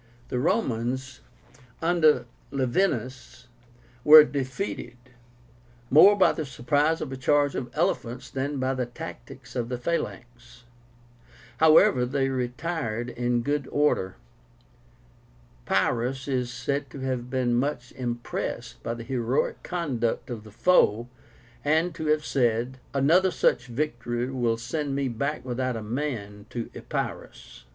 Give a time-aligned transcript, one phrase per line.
[0.29, 1.21] The Romans,
[1.79, 3.45] under LAEVÍNUS,
[4.03, 4.97] were defeated,
[5.91, 9.77] more by the surprise of a charge of elephants than by the tactics of the
[9.77, 10.63] phalanx.
[11.57, 14.15] However, they retired in good order.
[15.67, 21.09] Pyrrhus is said to have been much impressed by the heroic conduct of the foe,
[21.63, 26.71] and to have said, "Another such victory will send me back without a man to
[26.73, 27.65] Epirus."